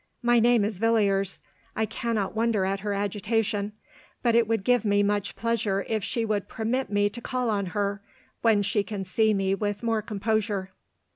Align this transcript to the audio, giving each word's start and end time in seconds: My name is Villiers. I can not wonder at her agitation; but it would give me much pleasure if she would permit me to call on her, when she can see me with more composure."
My 0.23 0.39
name 0.39 0.65
is 0.65 0.79
Villiers. 0.79 1.41
I 1.75 1.85
can 1.85 2.15
not 2.15 2.33
wonder 2.35 2.65
at 2.65 2.79
her 2.79 2.91
agitation; 2.91 3.73
but 4.23 4.33
it 4.33 4.47
would 4.47 4.63
give 4.63 4.83
me 4.83 5.03
much 5.03 5.35
pleasure 5.35 5.85
if 5.87 6.03
she 6.03 6.25
would 6.25 6.47
permit 6.47 6.89
me 6.89 7.07
to 7.11 7.21
call 7.21 7.51
on 7.51 7.67
her, 7.67 8.01
when 8.41 8.63
she 8.63 8.81
can 8.83 9.05
see 9.05 9.31
me 9.31 9.53
with 9.53 9.83
more 9.83 10.01
composure." 10.01 10.71